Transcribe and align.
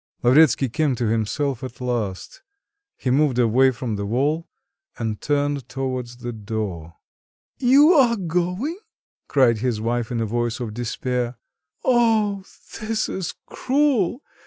Lavretsky 0.23 0.67
came 0.67 0.95
to 0.95 1.05
himself 1.05 1.63
at 1.63 1.79
last; 1.79 2.41
he 2.97 3.11
moved 3.11 3.37
away 3.37 3.69
from 3.69 3.97
the 3.97 4.05
wall 4.07 4.49
and 4.97 5.21
turned 5.21 5.69
towards 5.69 6.17
the 6.17 6.33
door. 6.33 6.95
"You 7.59 7.91
are 7.93 8.15
going?" 8.17 8.79
cried 9.27 9.59
his 9.59 9.79
wife 9.79 10.09
in 10.11 10.19
a 10.19 10.25
voice 10.25 10.59
of 10.59 10.73
despair. 10.73 11.37
"Oh, 11.83 12.43
this 12.79 13.09
is 13.09 13.35
cruel! 13.45 14.23